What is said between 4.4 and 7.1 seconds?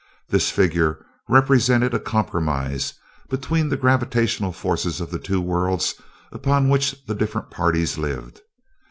forces of the two worlds upon which